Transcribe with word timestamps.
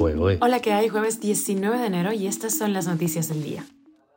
Pues, 0.00 0.16
Hola, 0.40 0.60
¿qué 0.60 0.72
hay? 0.72 0.88
Jueves 0.88 1.20
19 1.20 1.76
de 1.76 1.86
enero 1.86 2.10
y 2.14 2.26
estas 2.26 2.56
son 2.56 2.72
las 2.72 2.86
noticias 2.86 3.28
del 3.28 3.42
día. 3.42 3.66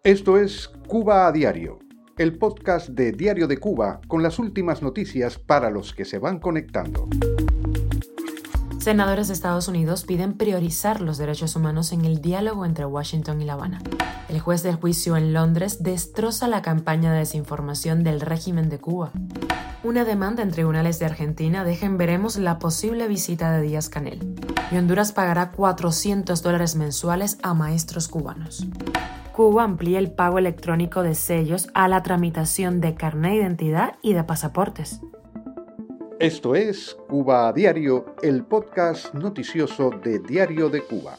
Esto 0.06 0.38
es 0.38 0.70
Cuba 0.88 1.28
a 1.28 1.34
Diario, 1.34 1.80
el 2.18 2.38
podcast 2.38 2.88
de 2.88 3.12
Diario 3.12 3.48
de 3.48 3.58
Cuba 3.58 4.00
con 4.08 4.24
las 4.24 4.40
últimas 4.40 4.82
noticias 4.82 5.38
para 5.38 5.70
los 5.70 5.94
que 5.94 6.06
se 6.06 6.20
van 6.20 6.40
conectando. 6.40 7.10
Senadores 8.80 9.28
de 9.28 9.34
Estados 9.34 9.68
Unidos 9.68 10.06
piden 10.06 10.38
priorizar 10.38 11.02
los 11.02 11.18
derechos 11.18 11.54
humanos 11.58 11.92
en 11.92 12.06
el 12.06 12.22
diálogo 12.22 12.66
entre 12.66 12.86
Washington 12.86 13.42
y 13.42 13.46
La 13.46 13.54
Habana. 13.54 13.82
El 14.30 14.40
juez 14.40 14.64
del 14.64 14.76
juicio 14.76 15.18
en 15.18 15.34
Londres 15.34 15.84
destroza 15.84 16.48
la 16.48 16.62
campaña 16.62 17.12
de 17.12 17.20
desinformación 17.20 18.06
del 18.06 18.22
régimen 18.22 18.70
de 18.70 18.80
Cuba. 18.80 19.12
Una 19.84 20.06
demanda 20.06 20.42
en 20.44 20.52
tribunales 20.52 20.98
de 21.00 21.06
Argentina 21.06 21.66
deja 21.66 21.86
en 21.86 21.98
veremos 21.98 22.38
la 22.38 22.58
posible 22.58 23.10
visita 23.10 23.52
de 23.52 23.64
Díaz 23.64 23.90
Canel. 23.90 24.34
Y 24.72 24.78
Honduras 24.78 25.12
pagará 25.12 25.52
400 25.52 26.42
dólares 26.42 26.78
mensuales 26.78 27.38
a 27.44 27.54
maestros 27.54 28.08
cubanos. 28.08 28.66
Cuba 29.34 29.66
amplía 29.66 30.00
el 30.00 30.10
pago 30.10 30.40
electrónico 30.40 31.04
de 31.04 31.16
sellos 31.16 31.68
a 31.74 31.90
la 31.90 32.02
tramitación 32.02 32.80
de 32.80 32.96
carnet 32.96 33.34
de 33.34 33.38
identidad 33.40 33.96
y 34.02 34.14
de 34.14 34.24
pasaportes. 34.24 35.02
Esto 36.18 36.56
es 36.56 36.96
Cuba 37.10 37.50
a 37.50 37.52
Diario, 37.52 38.16
el 38.22 38.46
podcast 38.46 39.14
noticioso 39.14 39.90
de 39.90 40.20
Diario 40.20 40.70
de 40.70 40.82
Cuba. 40.82 41.18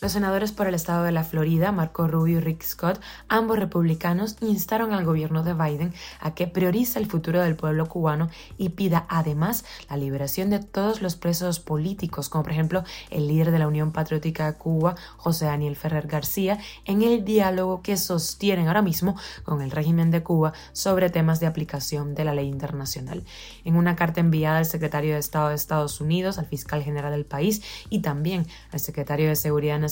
Los 0.00 0.12
senadores 0.12 0.52
por 0.52 0.68
el 0.68 0.74
estado 0.74 1.02
de 1.02 1.10
la 1.10 1.24
Florida, 1.24 1.72
Marco 1.72 2.06
Rubio 2.06 2.38
y 2.38 2.40
Rick 2.40 2.62
Scott, 2.62 3.00
ambos 3.26 3.58
republicanos, 3.58 4.36
instaron 4.40 4.92
al 4.92 5.04
gobierno 5.04 5.42
de 5.42 5.54
Biden 5.54 5.92
a 6.20 6.36
que 6.36 6.46
priorice 6.46 7.00
el 7.00 7.06
futuro 7.06 7.42
del 7.42 7.56
pueblo 7.56 7.88
cubano 7.88 8.30
y 8.58 8.68
pida 8.68 9.06
además 9.08 9.64
la 9.90 9.96
liberación 9.96 10.50
de 10.50 10.60
todos 10.60 11.02
los 11.02 11.16
presos 11.16 11.58
políticos, 11.58 12.28
como 12.28 12.44
por 12.44 12.52
ejemplo 12.52 12.84
el 13.10 13.26
líder 13.26 13.50
de 13.50 13.58
la 13.58 13.66
Unión 13.66 13.90
Patriótica 13.90 14.46
de 14.46 14.56
Cuba, 14.56 14.94
José 15.16 15.46
Daniel 15.46 15.74
Ferrer 15.74 16.06
García, 16.06 16.60
en 16.84 17.02
el 17.02 17.24
diálogo 17.24 17.82
que 17.82 17.96
sostienen 17.96 18.68
ahora 18.68 18.82
mismo 18.82 19.16
con 19.42 19.62
el 19.62 19.72
régimen 19.72 20.12
de 20.12 20.22
Cuba 20.22 20.52
sobre 20.70 21.10
temas 21.10 21.40
de 21.40 21.48
aplicación 21.48 22.14
de 22.14 22.24
la 22.24 22.34
ley 22.34 22.46
internacional. 22.46 23.24
En 23.64 23.74
una 23.74 23.96
carta 23.96 24.20
enviada 24.20 24.58
al 24.58 24.66
secretario 24.66 25.14
de 25.14 25.18
Estado 25.18 25.48
de 25.48 25.56
Estados 25.56 26.00
Unidos, 26.00 26.38
al 26.38 26.46
fiscal 26.46 26.84
general 26.84 27.10
del 27.10 27.26
país 27.26 27.62
y 27.90 27.98
también 27.98 28.46
al 28.70 28.78
secretario 28.78 29.28
de 29.28 29.34
Seguridad 29.34 29.74
Nacional, 29.74 29.87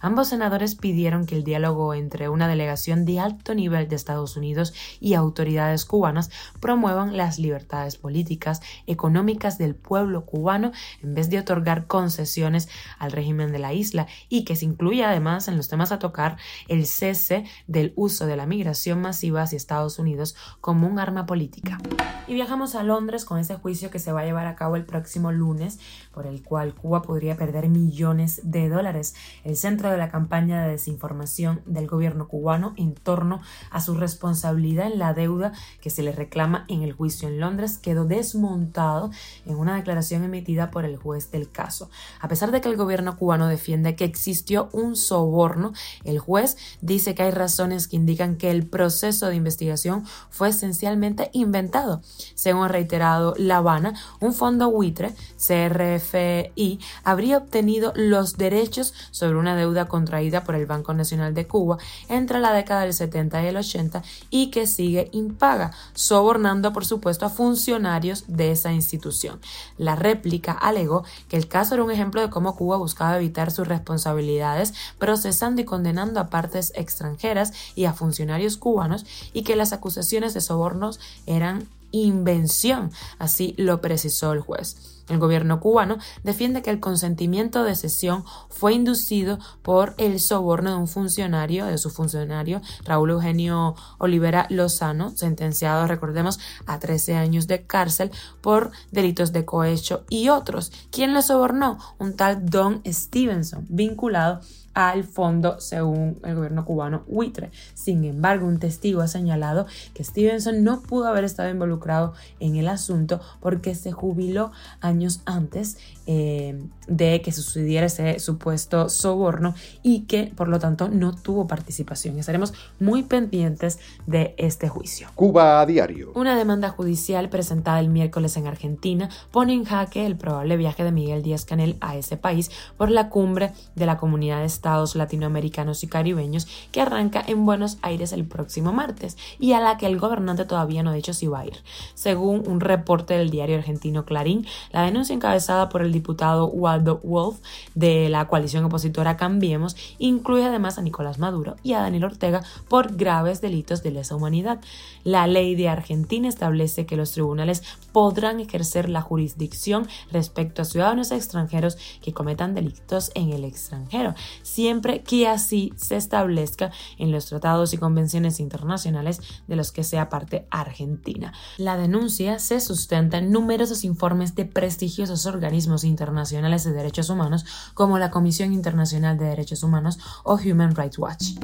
Ambos 0.00 0.28
senadores 0.28 0.74
pidieron 0.74 1.26
que 1.26 1.36
el 1.36 1.44
diálogo 1.44 1.94
entre 1.94 2.28
una 2.28 2.48
delegación 2.48 3.04
de 3.04 3.20
alto 3.20 3.54
nivel 3.54 3.88
de 3.88 3.96
Estados 3.96 4.36
Unidos 4.36 4.74
y 5.00 5.14
autoridades 5.14 5.84
cubanas 5.84 6.30
promuevan 6.60 7.16
las 7.16 7.38
libertades 7.38 7.96
políticas, 7.96 8.60
económicas 8.86 9.58
del 9.58 9.74
pueblo 9.74 10.24
cubano 10.24 10.72
en 11.02 11.14
vez 11.14 11.30
de 11.30 11.38
otorgar 11.38 11.86
concesiones 11.86 12.68
al 12.98 13.12
régimen 13.12 13.52
de 13.52 13.58
la 13.58 13.72
isla 13.72 14.06
y 14.28 14.44
que 14.44 14.56
se 14.56 14.64
incluya 14.64 15.10
además 15.10 15.48
en 15.48 15.56
los 15.56 15.68
temas 15.68 15.92
a 15.92 15.98
tocar 15.98 16.36
el 16.68 16.86
cese 16.86 17.44
del 17.66 17.92
uso 17.96 18.26
de 18.26 18.36
la 18.36 18.46
migración 18.46 19.00
masiva 19.00 19.42
hacia 19.42 19.56
Estados 19.56 19.98
Unidos 19.98 20.36
como 20.60 20.86
un 20.86 20.98
arma 20.98 21.26
política. 21.26 21.78
Y 22.26 22.34
viajamos 22.34 22.74
a 22.74 22.82
Londres 22.82 23.24
con 23.24 23.38
ese 23.38 23.56
juicio 23.56 23.90
que 23.90 23.98
se 23.98 24.12
va 24.12 24.20
a 24.20 24.24
llevar 24.24 24.46
a 24.46 24.56
cabo 24.56 24.76
el 24.76 24.84
próximo 24.84 25.32
lunes, 25.32 25.78
por 26.12 26.26
el 26.26 26.42
cual 26.42 26.74
Cuba 26.74 27.02
podría 27.02 27.36
perder 27.36 27.68
millones 27.68 28.40
de 28.44 28.68
dólares 28.68 29.14
el 29.44 29.56
centro 29.56 29.90
de 29.90 29.98
la 29.98 30.10
campaña 30.10 30.62
de 30.62 30.72
desinformación 30.72 31.62
del 31.66 31.86
gobierno 31.86 32.28
cubano 32.28 32.74
en 32.76 32.94
torno 32.94 33.40
a 33.70 33.80
su 33.80 33.94
responsabilidad 33.94 34.86
en 34.92 34.98
la 34.98 35.14
deuda 35.14 35.52
que 35.80 35.90
se 35.90 36.02
le 36.02 36.12
reclama 36.12 36.64
en 36.68 36.82
el 36.82 36.92
juicio 36.92 37.28
en 37.28 37.40
Londres 37.40 37.78
quedó 37.78 38.04
desmontado 38.04 39.10
en 39.46 39.56
una 39.56 39.76
declaración 39.76 40.24
emitida 40.24 40.70
por 40.70 40.84
el 40.84 40.96
juez 40.96 41.30
del 41.30 41.50
caso. 41.50 41.90
A 42.20 42.28
pesar 42.28 42.50
de 42.50 42.60
que 42.60 42.68
el 42.68 42.76
gobierno 42.76 43.16
cubano 43.16 43.46
defiende 43.46 43.96
que 43.96 44.04
existió 44.04 44.68
un 44.72 44.96
soborno, 44.96 45.72
el 46.04 46.18
juez 46.18 46.56
dice 46.80 47.14
que 47.14 47.24
hay 47.24 47.30
razones 47.30 47.88
que 47.88 47.96
indican 47.96 48.36
que 48.36 48.50
el 48.50 48.66
proceso 48.66 49.28
de 49.28 49.36
investigación 49.36 50.04
fue 50.30 50.48
esencialmente 50.48 51.30
inventado. 51.32 52.02
Según 52.34 52.64
ha 52.64 52.68
reiterado 52.68 53.34
La 53.36 53.58
Habana, 53.58 53.94
un 54.20 54.32
fondo 54.32 54.70
buitre, 54.70 55.14
CRFI, 55.36 56.80
habría 57.04 57.38
obtenido 57.38 57.92
los 57.94 58.36
derechos 58.36 58.94
sobre 59.14 59.38
una 59.38 59.54
deuda 59.54 59.86
contraída 59.86 60.42
por 60.42 60.56
el 60.56 60.66
Banco 60.66 60.92
Nacional 60.92 61.34
de 61.34 61.46
Cuba 61.46 61.78
entre 62.08 62.40
la 62.40 62.52
década 62.52 62.80
del 62.80 62.92
70 62.92 63.44
y 63.44 63.46
el 63.46 63.56
80 63.56 64.02
y 64.28 64.50
que 64.50 64.66
sigue 64.66 65.08
impaga, 65.12 65.70
sobornando 65.94 66.72
por 66.72 66.84
supuesto 66.84 67.24
a 67.24 67.30
funcionarios 67.30 68.24
de 68.26 68.50
esa 68.50 68.72
institución. 68.72 69.40
La 69.78 69.94
réplica 69.94 70.50
alegó 70.50 71.04
que 71.28 71.36
el 71.36 71.46
caso 71.46 71.74
era 71.74 71.84
un 71.84 71.92
ejemplo 71.92 72.20
de 72.20 72.28
cómo 72.28 72.56
Cuba 72.56 72.76
buscaba 72.76 73.16
evitar 73.16 73.52
sus 73.52 73.68
responsabilidades 73.68 74.74
procesando 74.98 75.60
y 75.60 75.64
condenando 75.64 76.18
a 76.18 76.28
partes 76.28 76.72
extranjeras 76.74 77.52
y 77.76 77.84
a 77.84 77.92
funcionarios 77.92 78.56
cubanos 78.56 79.06
y 79.32 79.44
que 79.44 79.54
las 79.54 79.72
acusaciones 79.72 80.34
de 80.34 80.40
sobornos 80.40 80.98
eran 81.26 81.68
invención, 81.92 82.90
así 83.20 83.54
lo 83.56 83.80
precisó 83.80 84.32
el 84.32 84.40
juez. 84.40 84.93
El 85.08 85.18
gobierno 85.18 85.60
cubano 85.60 85.98
defiende 86.22 86.62
que 86.62 86.70
el 86.70 86.80
consentimiento 86.80 87.62
de 87.62 87.74
cesión 87.74 88.24
fue 88.48 88.72
inducido 88.72 89.38
por 89.62 89.94
el 89.98 90.18
soborno 90.18 90.70
de 90.70 90.76
un 90.76 90.88
funcionario, 90.88 91.66
de 91.66 91.78
su 91.78 91.90
funcionario, 91.90 92.62
Raúl 92.84 93.10
Eugenio 93.10 93.74
Olivera 93.98 94.46
Lozano, 94.48 95.10
sentenciado, 95.10 95.86
recordemos, 95.86 96.38
a 96.66 96.78
13 96.78 97.16
años 97.16 97.46
de 97.46 97.66
cárcel 97.66 98.10
por 98.40 98.70
delitos 98.92 99.32
de 99.32 99.44
cohecho 99.44 100.04
y 100.08 100.30
otros. 100.30 100.72
¿Quién 100.90 101.12
lo 101.12 101.22
sobornó? 101.22 101.78
Un 101.98 102.16
tal 102.16 102.48
Don 102.48 102.82
Stevenson, 102.86 103.66
vinculado 103.68 104.40
al 104.74 105.04
fondo 105.04 105.60
según 105.60 106.18
el 106.24 106.34
gobierno 106.34 106.64
cubano 106.64 107.04
Huitre. 107.06 107.50
Sin 107.74 108.04
embargo, 108.04 108.46
un 108.46 108.58
testigo 108.58 109.00
ha 109.00 109.08
señalado 109.08 109.66
que 109.94 110.04
Stevenson 110.04 110.64
no 110.64 110.82
pudo 110.82 111.06
haber 111.06 111.24
estado 111.24 111.48
involucrado 111.48 112.12
en 112.40 112.56
el 112.56 112.68
asunto 112.68 113.20
porque 113.40 113.74
se 113.74 113.92
jubiló 113.92 114.50
años 114.94 115.20
antes 115.26 115.76
eh, 116.06 116.62
de 116.86 117.22
que 117.22 117.32
sucediera 117.32 117.86
ese 117.86 118.18
supuesto 118.18 118.90
soborno 118.90 119.54
y 119.82 120.00
que 120.00 120.32
por 120.36 120.48
lo 120.48 120.58
tanto 120.58 120.88
no 120.88 121.14
tuvo 121.14 121.46
participación. 121.46 122.18
Estaremos 122.18 122.52
muy 122.78 123.04
pendientes 123.04 123.78
de 124.06 124.34
este 124.36 124.68
juicio. 124.68 125.08
Cuba 125.14 125.60
a 125.60 125.66
diario. 125.66 126.12
Una 126.14 126.36
demanda 126.36 126.68
judicial 126.68 127.30
presentada 127.30 127.80
el 127.80 127.88
miércoles 127.88 128.36
en 128.36 128.46
Argentina 128.46 129.08
pone 129.30 129.54
en 129.54 129.64
jaque 129.64 130.04
el 130.04 130.16
probable 130.16 130.58
viaje 130.58 130.84
de 130.84 130.92
Miguel 130.92 131.22
Díaz 131.22 131.46
Canel 131.46 131.76
a 131.80 131.96
ese 131.96 132.16
país 132.16 132.50
por 132.76 132.90
la 132.90 133.08
cumbre 133.08 133.52
de 133.74 133.86
la 133.86 133.96
comunidad 133.96 134.40
de 134.40 134.46
estados 134.46 134.94
latinoamericanos 134.96 135.82
y 135.82 135.86
caribeños 135.88 136.46
que 136.70 136.82
arranca 136.82 137.24
en 137.26 137.46
Buenos 137.46 137.78
Aires 137.80 138.12
el 138.12 138.26
próximo 138.26 138.72
martes 138.72 139.16
y 139.38 139.52
a 139.52 139.60
la 139.60 139.78
que 139.78 139.86
el 139.86 139.98
gobernante 139.98 140.44
todavía 140.44 140.82
no 140.82 140.90
ha 140.90 140.94
dicho 140.94 141.14
si 141.14 141.26
va 141.26 141.40
a 141.40 141.46
ir. 141.46 141.56
Según 141.94 142.44
un 142.46 142.60
reporte 142.60 143.14
del 143.14 143.30
diario 143.30 143.56
argentino 143.56 144.04
Clarín, 144.04 144.46
la 144.70 144.82
denuncia 144.84 145.14
encabezada 145.14 145.68
por 145.68 145.82
el 145.82 145.92
diputado 145.92 146.46
Waldo 146.46 147.00
Wolf 147.02 147.38
de 147.74 148.08
la 148.08 148.26
coalición 148.26 148.64
opositora 148.64 149.16
Cambiemos 149.16 149.76
incluye 149.98 150.44
además 150.44 150.78
a 150.78 150.82
Nicolás 150.82 151.18
Maduro 151.18 151.56
y 151.62 151.72
a 151.74 151.80
Daniel 151.80 152.04
Ortega 152.04 152.42
por 152.68 152.96
graves 152.96 153.40
delitos 153.40 153.82
de 153.82 153.90
lesa 153.90 154.16
humanidad. 154.16 154.60
La 155.02 155.26
ley 155.26 155.54
de 155.54 155.68
Argentina 155.68 156.28
establece 156.28 156.86
que 156.86 156.96
los 156.96 157.12
tribunales 157.12 157.62
podrán 157.92 158.40
ejercer 158.40 158.88
la 158.88 159.02
jurisdicción 159.02 159.86
respecto 160.10 160.62
a 160.62 160.64
ciudadanos 160.64 161.10
extranjeros 161.10 161.76
que 162.02 162.12
cometan 162.12 162.54
delitos 162.54 163.10
en 163.14 163.30
el 163.30 163.44
extranjero, 163.44 164.14
siempre 164.42 165.02
que 165.02 165.28
así 165.28 165.72
se 165.76 165.96
establezca 165.96 166.72
en 166.98 167.12
los 167.12 167.26
tratados 167.26 167.72
y 167.72 167.78
convenciones 167.78 168.40
internacionales 168.40 169.20
de 169.46 169.56
los 169.56 169.72
que 169.72 169.84
sea 169.84 170.08
parte 170.08 170.46
Argentina. 170.50 171.32
La 171.58 171.76
denuncia 171.76 172.38
se 172.38 172.60
sustenta 172.60 173.18
en 173.18 173.30
numerosos 173.30 173.84
informes 173.84 174.34
de 174.34 174.44
prestigiosos 174.74 175.24
organismos 175.26 175.84
internacionales 175.84 176.64
de 176.64 176.72
derechos 176.72 177.08
humanos 177.08 177.44
como 177.74 177.96
la 178.00 178.10
Comisión 178.10 178.52
Internacional 178.52 179.16
de 179.16 179.26
Derechos 179.26 179.62
Humanos 179.62 180.00
o 180.24 180.34
Human 180.34 180.74
Rights 180.74 180.98
Watch. 180.98 181.34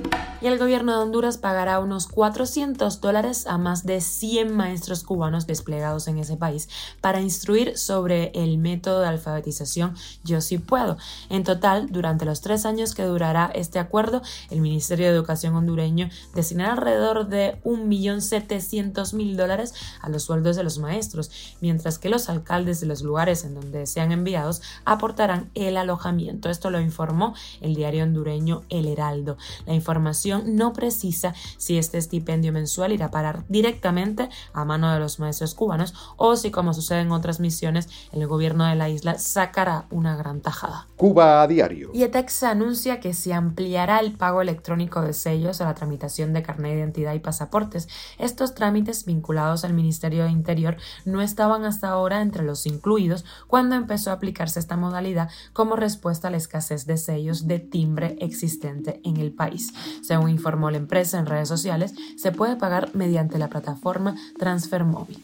Y 0.41 0.49
el 0.49 0.59
gobierno 0.59 0.91
de 0.97 0.99
Honduras 1.05 1.38
pagará 1.38 1.79
unos 1.79 2.09
400 2.09 3.00
dólares 3.00 3.47
a 3.47 3.56
más 3.56 3.87
de 3.87 4.00
100 4.00 4.53
maestros 4.53 5.05
cubanos 5.05 5.47
desplegados 5.47 6.09
en 6.09 6.19
ese 6.19 6.37
país 6.37 6.69
para 7.00 7.21
instruir 7.21 7.79
sobre 7.79 8.32
el 8.35 8.59
método 8.59 9.00
de 9.00 9.06
alfabetización 9.06 9.94
Yo 10.25 10.41
sí 10.41 10.59
puedo. 10.59 10.97
En 11.29 11.44
total, 11.44 11.87
durante 11.93 12.25
los 12.25 12.41
tres 12.41 12.67
años 12.67 12.97
que 12.97 13.05
durará 13.05 13.53
este 13.55 13.79
acuerdo, 13.79 14.23
el 14.50 14.61
Ministerio 14.61 15.06
de 15.06 15.12
Educación 15.12 15.55
hondureño 15.55 16.09
destinará 16.35 16.73
alrededor 16.73 17.29
de 17.29 17.61
1.700.000 17.62 19.37
dólares 19.37 19.73
a 20.00 20.09
los 20.09 20.25
sueldos 20.25 20.56
de 20.56 20.65
los 20.65 20.79
maestros, 20.79 21.31
mientras 21.61 22.00
que 22.00 22.09
los 22.09 22.29
alcaldes 22.29 22.81
de 22.81 22.87
los 22.87 23.03
lugares 23.03 23.20
en 23.29 23.55
donde 23.55 23.87
sean 23.87 24.13
enviados 24.13 24.63
aportarán 24.85 25.51
el 25.55 25.77
alojamiento. 25.77 26.49
Esto 26.49 26.71
lo 26.71 26.81
informó 26.81 27.35
el 27.61 27.75
diario 27.75 28.05
hondureño 28.05 28.63
El 28.69 28.87
Heraldo. 28.87 29.37
La 29.67 29.75
información 29.75 30.57
no 30.57 30.73
precisa 30.73 31.35
si 31.59 31.79
este 31.79 31.99
estipendio 31.99 32.53
mensual 32.53 32.93
irá 32.93 33.07
a 33.07 33.11
parar 33.11 33.45
directamente 33.49 34.29
a 34.53 34.65
mano 34.65 34.93
de 34.93 34.99
los 34.99 35.19
maestros 35.19 35.55
cubanos 35.55 35.95
o 36.17 36.37
si, 36.37 36.51
como 36.51 36.73
sucede 36.73 37.01
en 37.01 37.13
otras 37.13 37.41
misiones, 37.41 37.89
el 38.13 38.27
gobierno 38.27 38.65
de 38.65 38.75
la 38.75 38.89
isla 38.89 39.19
sacará 39.19 39.85
una 39.91 40.17
gran 40.17 40.41
tajada. 40.41 40.89
Cuba 40.97 41.43
a 41.43 41.47
diario. 41.47 41.91
Y 41.93 42.03
ETEX 42.03 42.43
anuncia 42.45 43.01
que 43.01 43.15
se 43.15 43.35
ampliará 43.35 44.01
el 44.01 44.13
pago 44.13 44.41
electrónico 44.41 45.03
de 45.03 45.13
sellos 45.13 45.61
a 45.61 45.65
la 45.65 45.75
tramitación 45.75 46.33
de 46.33 46.43
carnet 46.43 46.73
de 46.73 46.79
identidad 46.79 47.15
y 47.15 47.19
pasaportes. 47.19 47.89
Estos 48.19 48.55
trámites 48.55 49.05
vinculados 49.05 49.65
al 49.65 49.75
Ministerio 49.75 50.25
de 50.25 50.31
Interior 50.31 50.77
no 51.05 51.21
estaban 51.21 51.65
hasta 51.65 51.89
ahora 51.89 52.23
entre 52.23 52.45
los 52.45 52.67
incluidos 52.67 53.10
cuando 53.47 53.77
empezó 53.77 54.11
a 54.11 54.15
aplicarse 54.15 54.59
esta 54.59 54.77
modalidad 54.77 55.31
como 55.53 55.77
respuesta 55.77 56.29
a 56.29 56.31
la 56.31 56.37
escasez 56.37 56.87
de 56.87 56.97
sellos 56.97 57.47
de 57.47 57.59
timbre 57.59 58.17
existente 58.21 59.01
en 59.05 59.17
el 59.17 59.33
país. 59.33 59.73
Según 60.03 60.31
informó 60.31 60.71
la 60.71 60.79
empresa 60.79 61.19
en 61.19 61.27
redes 61.27 61.49
sociales, 61.49 61.95
se 62.17 62.33
puede 62.33 62.57
pagar 62.57 62.91
mediante 62.95 63.39
la 63.39 63.49
plataforma 63.49 64.17
Transfer 64.39 64.85
Móvil. 64.85 65.23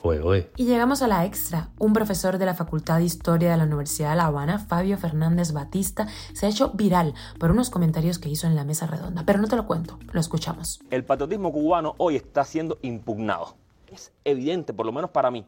Y 0.57 0.65
llegamos 0.65 1.03
a 1.03 1.09
la 1.09 1.25
extra. 1.25 1.71
Un 1.79 1.93
profesor 1.93 2.39
de 2.39 2.47
la 2.47 2.55
Facultad 2.55 2.99
de 2.99 3.05
Historia 3.05 3.51
de 3.51 3.57
la 3.57 3.65
Universidad 3.65 4.11
de 4.11 4.17
La 4.17 4.27
Habana, 4.27 4.59
Fabio 4.59 4.99
Fernández 4.99 5.53
Batista, 5.53 6.07
se 6.33 6.47
ha 6.47 6.49
hecho 6.49 6.71
viral 6.71 7.15
por 7.39 7.51
unos 7.51 7.71
comentarios 7.71 8.19
que 8.19 8.29
hizo 8.29 8.47
en 8.47 8.57
la 8.57 8.65
mesa 8.65 8.87
redonda. 8.87 9.25
Pero 9.27 9.41
no 9.41 9.49
te 9.49 9.57
lo 9.57 9.67
cuento, 9.67 9.99
lo 10.13 10.21
escuchamos. 10.21 10.81
El 10.91 11.05
patriotismo 11.05 11.53
cubano 11.53 11.95
hoy 11.99 12.17
está 12.17 12.45
siendo 12.45 12.79
impugnado. 12.83 13.57
Es 13.93 14.13
evidente, 14.25 14.73
por 14.73 14.87
lo 14.87 14.93
menos 14.93 15.11
para 15.11 15.31
mí. 15.31 15.47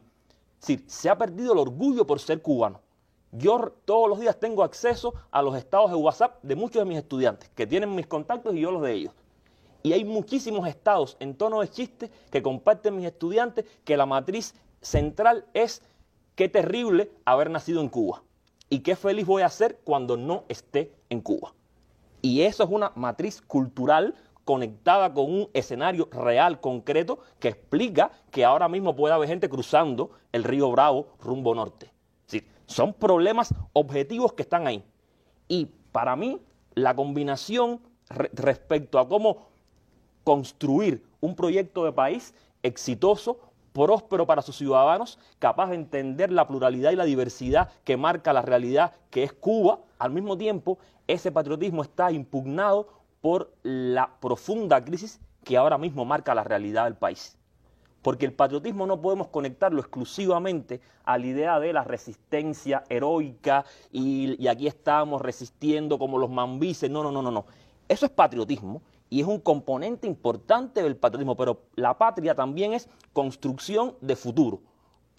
Sí, 0.59 0.83
se 0.87 1.09
ha 1.09 1.17
perdido 1.17 1.53
el 1.53 1.59
orgullo 1.59 2.05
por 2.05 2.19
ser 2.19 2.41
cubano. 2.41 2.81
Yo 3.31 3.73
todos 3.85 4.09
los 4.09 4.19
días 4.19 4.39
tengo 4.39 4.63
acceso 4.63 5.13
a 5.31 5.41
los 5.41 5.55
estados 5.55 5.91
de 5.91 5.97
WhatsApp 5.97 6.41
de 6.43 6.55
muchos 6.55 6.81
de 6.81 6.85
mis 6.85 6.97
estudiantes, 6.97 7.49
que 7.55 7.67
tienen 7.67 7.93
mis 7.95 8.07
contactos 8.07 8.55
y 8.55 8.61
yo 8.61 8.71
los 8.71 8.81
de 8.81 8.93
ellos. 8.93 9.13
Y 9.83 9.93
hay 9.93 10.03
muchísimos 10.03 10.67
estados 10.67 11.15
en 11.19 11.35
tono 11.35 11.61
de 11.61 11.69
chiste 11.69 12.11
que 12.31 12.41
comparten 12.41 12.95
mis 12.95 13.05
estudiantes 13.05 13.65
que 13.85 13.95
la 13.95 14.05
matriz 14.05 14.55
central 14.81 15.45
es 15.53 15.81
qué 16.35 16.49
terrible 16.49 17.11
haber 17.23 17.49
nacido 17.49 17.81
en 17.81 17.89
Cuba 17.89 18.23
y 18.69 18.79
qué 18.79 18.95
feliz 18.95 19.25
voy 19.25 19.43
a 19.43 19.49
ser 19.49 19.79
cuando 19.83 20.17
no 20.17 20.43
esté 20.49 20.91
en 21.09 21.21
Cuba. 21.21 21.53
Y 22.21 22.41
eso 22.41 22.63
es 22.63 22.69
una 22.69 22.91
matriz 22.95 23.41
cultural 23.41 24.15
conectada 24.49 25.13
con 25.13 25.31
un 25.31 25.49
escenario 25.53 26.09
real, 26.11 26.59
concreto, 26.59 27.19
que 27.37 27.49
explica 27.49 28.09
que 28.31 28.43
ahora 28.43 28.67
mismo 28.67 28.95
puede 28.95 29.13
haber 29.13 29.29
gente 29.29 29.47
cruzando 29.47 30.09
el 30.31 30.43
río 30.43 30.71
Bravo 30.71 31.09
rumbo 31.21 31.53
norte. 31.53 31.91
son 32.65 32.93
problemas 32.95 33.53
objetivos 33.73 34.33
que 34.33 34.41
están 34.41 34.65
ahí. 34.65 34.83
Y 35.47 35.67
para 35.91 36.15
mí, 36.15 36.41
la 36.73 36.95
combinación 36.95 37.79
respecto 38.09 38.97
a 38.97 39.07
cómo 39.07 39.49
construir 40.23 41.03
un 41.21 41.35
proyecto 41.35 41.85
de 41.85 41.91
país 41.91 42.33
exitoso, 42.63 43.37
próspero 43.71 44.25
para 44.25 44.41
sus 44.41 44.57
ciudadanos, 44.57 45.19
capaz 45.37 45.69
de 45.69 45.75
entender 45.75 46.31
la 46.31 46.47
pluralidad 46.47 46.91
y 46.91 46.95
la 46.95 47.05
diversidad 47.05 47.69
que 47.83 47.97
marca 47.97 48.33
la 48.33 48.41
realidad 48.41 48.93
que 49.11 49.21
es 49.21 49.31
Cuba, 49.31 49.77
al 49.99 50.09
mismo 50.09 50.35
tiempo 50.39 50.79
ese 51.09 51.31
patriotismo 51.31 51.81
está 51.81 52.11
impugnado 52.11 52.98
por 53.21 53.51
la 53.63 54.19
profunda 54.19 54.83
crisis 54.83 55.19
que 55.43 55.57
ahora 55.57 55.77
mismo 55.77 56.05
marca 56.05 56.35
la 56.35 56.43
realidad 56.43 56.85
del 56.85 56.95
país. 56.95 57.37
Porque 58.01 58.25
el 58.25 58.33
patriotismo 58.33 58.85
no 58.85 59.01
podemos 59.01 59.27
conectarlo 59.27 59.81
exclusivamente 59.81 60.79
a 61.03 61.17
la 61.17 61.25
idea 61.25 61.59
de 61.59 61.73
la 61.73 61.83
resistencia 61.83 62.83
heroica 62.87 63.65
y, 63.91 64.47
aquí 64.47 64.67
estamos 64.67 65.21
resistiendo 65.21 65.99
como 65.99 66.17
los 66.17 66.29
mambises. 66.29 66.89
No, 66.89 67.03
no, 67.03 67.11
no, 67.11 67.21
no, 67.21 67.31
no. 67.31 67.45
Eso 67.89 68.05
es 68.05 68.11
patriotismo 68.11 68.81
y 69.09 69.21
es 69.21 69.27
un 69.27 69.39
componente 69.39 70.07
importante 70.07 70.81
del 70.81 70.95
patriotismo, 70.95 71.35
pero 71.35 71.63
la 71.75 71.97
patria 71.97 72.35
también 72.35 72.73
es 72.73 72.87
construcción 73.11 73.95
de 73.99 74.15
futuro 74.15 74.61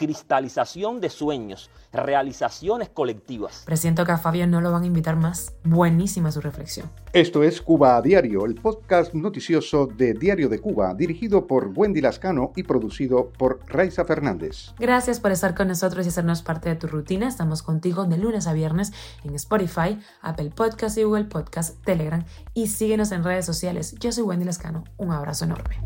cristalización 0.00 0.98
de 0.98 1.10
sueños, 1.10 1.68
realizaciones 1.92 2.88
colectivas. 2.88 3.64
Presiento 3.66 4.06
que 4.06 4.12
a 4.12 4.16
Fabio 4.16 4.46
no 4.46 4.62
lo 4.62 4.72
van 4.72 4.84
a 4.84 4.86
invitar 4.86 5.16
más. 5.16 5.52
Buenísima 5.62 6.32
su 6.32 6.40
reflexión. 6.40 6.90
Esto 7.12 7.42
es 7.42 7.60
Cuba 7.60 7.98
a 7.98 8.00
Diario, 8.00 8.46
el 8.46 8.54
podcast 8.54 9.12
noticioso 9.12 9.86
de 9.86 10.14
Diario 10.14 10.48
de 10.48 10.58
Cuba, 10.58 10.94
dirigido 10.94 11.46
por 11.46 11.70
Wendy 11.76 12.00
Lascano 12.00 12.52
y 12.56 12.62
producido 12.62 13.28
por 13.28 13.60
Raiza 13.66 14.06
Fernández. 14.06 14.72
Gracias 14.78 15.20
por 15.20 15.32
estar 15.32 15.54
con 15.54 15.68
nosotros 15.68 16.06
y 16.06 16.08
hacernos 16.08 16.40
parte 16.40 16.70
de 16.70 16.76
tu 16.76 16.86
rutina. 16.86 17.28
Estamos 17.28 17.62
contigo 17.62 18.06
de 18.06 18.16
lunes 18.16 18.46
a 18.46 18.54
viernes 18.54 18.94
en 19.22 19.34
Spotify, 19.34 19.98
Apple 20.22 20.50
Podcast 20.56 20.96
y 20.96 21.02
Google 21.02 21.24
Podcast, 21.24 21.84
Telegram 21.84 22.24
y 22.54 22.68
síguenos 22.68 23.12
en 23.12 23.22
redes 23.22 23.44
sociales. 23.44 23.94
Yo 24.00 24.12
soy 24.12 24.22
Wendy 24.22 24.46
Lascano. 24.46 24.84
Un 24.96 25.12
abrazo 25.12 25.44
enorme. 25.44 25.76